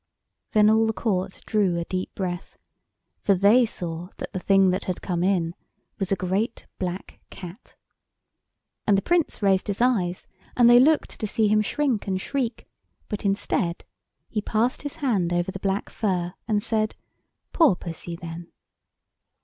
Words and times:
Then 0.53 0.67
all 0.67 0.87
the 0.87 0.93
Court 0.93 1.41
drew 1.45 1.77
a 1.77 1.85
deep 1.85 2.11
breath, 2.15 2.57
for 3.19 3.35
they 3.35 3.67
saw 3.67 4.09
that 4.17 4.33
the 4.33 4.39
thing 4.39 4.71
that 4.71 4.85
had 4.85 4.99
come 5.03 5.23
in 5.23 5.53
was 5.99 6.11
a 6.11 6.15
great 6.15 6.65
black 6.79 7.19
Cat. 7.29 7.75
And 8.87 8.97
the 8.97 9.03
Prince 9.03 9.43
raised 9.43 9.67
his 9.67 9.79
eyes, 9.79 10.27
and 10.57 10.67
they 10.67 10.79
looked 10.79 11.19
to 11.19 11.27
see 11.27 11.49
him 11.49 11.61
shrink 11.61 12.07
and 12.07 12.19
shriek; 12.19 12.67
but 13.09 13.25
instead 13.25 13.85
he 14.27 14.41
passed 14.41 14.81
his 14.81 14.95
hand 14.95 15.31
over 15.31 15.51
the 15.51 15.59
black 15.59 15.91
fur 15.91 16.33
and 16.47 16.63
said— 16.63 16.95
"Poor 17.53 17.75
Pussy, 17.75 18.15
then!" 18.15 18.51